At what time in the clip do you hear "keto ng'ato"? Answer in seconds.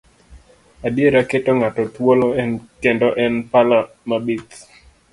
1.29-1.83